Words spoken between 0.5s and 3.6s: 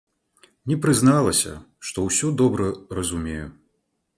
Не прызналася, што ўсё добра разумею.